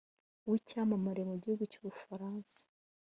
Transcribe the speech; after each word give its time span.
w’icyamamare 0.49 1.21
mu 1.29 1.35
gihugu 1.41 1.63
cy’u 1.71 1.81
Bufaransa 1.85 2.59